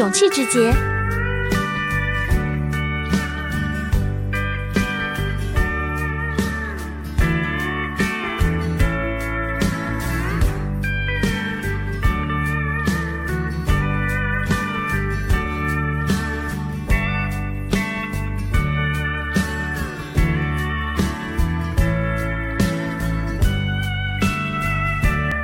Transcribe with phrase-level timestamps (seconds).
[0.00, 0.72] 种气质节。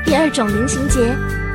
[0.07, 1.46] 第二种菱形节。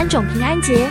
[0.00, 0.88] 三种平安节。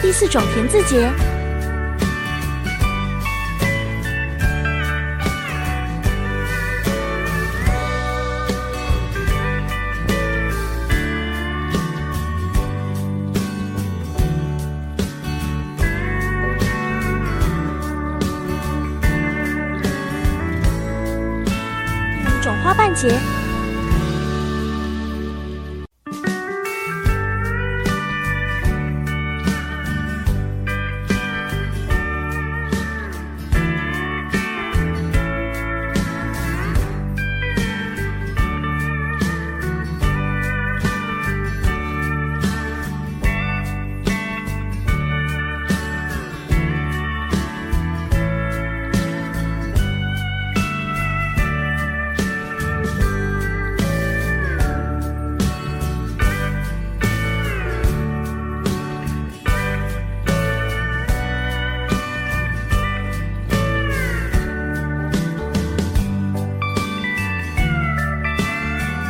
[0.00, 1.33] 第四种田字节。
[22.76, 23.43] 半截。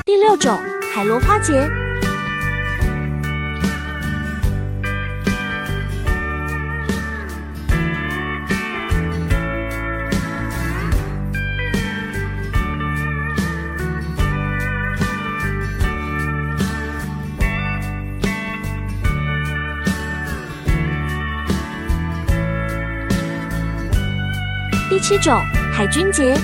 [0.07, 0.55] 第六种
[0.95, 1.67] 海螺花结。
[24.91, 25.41] 第七种
[25.73, 26.37] 海军节。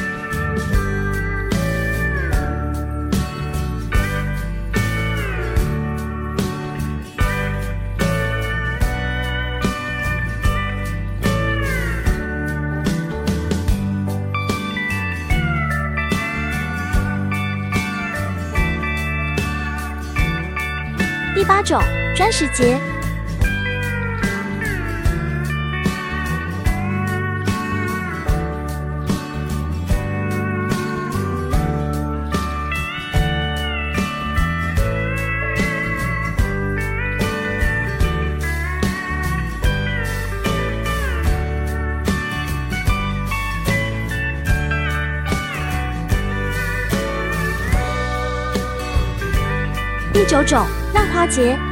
[21.40, 21.82] 第八种
[22.14, 22.89] 钻石节。
[50.20, 51.69] 第九种浪花节。